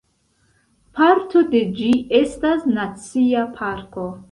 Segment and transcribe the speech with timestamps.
[0.99, 1.91] Parto de ĝi
[2.23, 4.11] estas nacia parko.